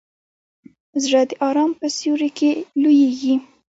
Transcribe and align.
زړه 1.03 1.21
د 1.29 1.31
ارام 1.49 1.71
په 1.79 1.85
سیوري 1.97 2.29
کې 2.37 2.49
لویېږي. 2.81 3.35